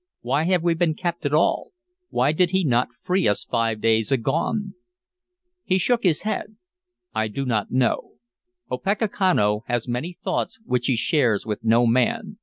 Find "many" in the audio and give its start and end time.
9.87-10.13